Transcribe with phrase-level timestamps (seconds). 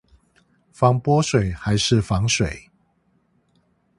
[0.71, 2.67] 防潑水還是防水